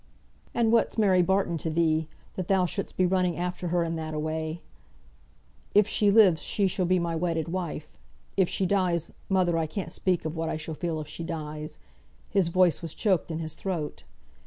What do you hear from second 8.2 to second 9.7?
If she dies mother, I